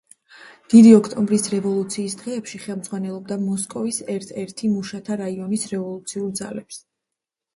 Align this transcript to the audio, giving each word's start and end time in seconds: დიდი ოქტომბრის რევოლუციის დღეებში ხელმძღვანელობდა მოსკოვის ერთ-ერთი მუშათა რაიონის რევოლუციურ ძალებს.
დიდი 0.73 0.91
ოქტომბრის 0.99 1.43
რევოლუციის 1.53 2.15
დღეებში 2.21 2.61
ხელმძღვანელობდა 2.63 3.37
მოსკოვის 3.43 4.01
ერთ-ერთი 4.15 4.69
მუშათა 4.77 5.17
რაიონის 5.23 5.67
რევოლუციურ 5.75 6.33
ძალებს. 6.41 6.81